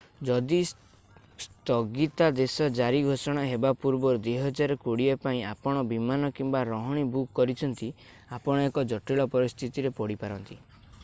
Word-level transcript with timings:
ଯଦି 0.27 0.57
ସ୍ଥଗିତାଦେଶ 0.67 2.69
ଜାରି 2.79 3.01
ଘୋଷୋଣା 3.09 3.43
ହେବା 3.49 3.73
ପୂର୍ବରୁ 3.83 4.23
2020 4.29 5.11
ପାଇଁ 5.27 5.43
ଆପଣ 5.51 5.85
ବିମାନ 5.93 6.31
କିମ୍ବା 6.41 6.63
ରହଣି 6.73 7.05
ବୁକ 7.17 7.39
କରିଛନ୍ତି 7.43 7.91
ଆପଣ 8.41 8.67
ଏକ 8.73 8.87
ଜଟିଳ 8.95 9.29
ପରିସ୍ଥିତିରେ 9.37 9.95
ପଡି 10.03 10.19
ପାରନ୍ତି 10.25 10.59